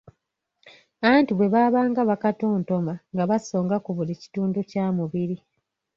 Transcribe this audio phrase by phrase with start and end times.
[1.09, 5.37] Anti bwe baabanga bakatontoma nga basonga ku buli kitundu kya mubiri.